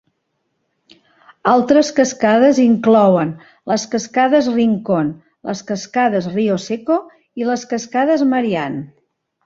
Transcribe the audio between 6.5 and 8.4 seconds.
Seco i les Cascades